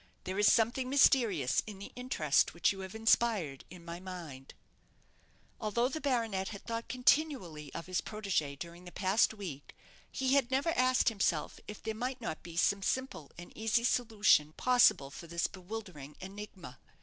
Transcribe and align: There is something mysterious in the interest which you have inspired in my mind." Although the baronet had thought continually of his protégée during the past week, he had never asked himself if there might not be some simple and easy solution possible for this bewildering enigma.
There 0.23 0.39
is 0.39 0.51
something 0.51 0.89
mysterious 0.89 1.61
in 1.67 1.77
the 1.77 1.91
interest 1.95 2.55
which 2.55 2.71
you 2.71 2.79
have 2.79 2.95
inspired 2.95 3.65
in 3.69 3.85
my 3.85 3.99
mind." 3.99 4.55
Although 5.59 5.89
the 5.89 6.01
baronet 6.01 6.47
had 6.47 6.65
thought 6.65 6.87
continually 6.89 7.71
of 7.75 7.85
his 7.85 8.01
protégée 8.01 8.57
during 8.57 8.85
the 8.85 8.91
past 8.91 9.31
week, 9.31 9.75
he 10.11 10.33
had 10.33 10.49
never 10.49 10.69
asked 10.69 11.09
himself 11.09 11.59
if 11.67 11.83
there 11.83 11.93
might 11.93 12.19
not 12.19 12.41
be 12.41 12.57
some 12.57 12.81
simple 12.81 13.29
and 13.37 13.55
easy 13.55 13.83
solution 13.83 14.53
possible 14.53 15.11
for 15.11 15.27
this 15.27 15.45
bewildering 15.45 16.15
enigma. 16.19 16.79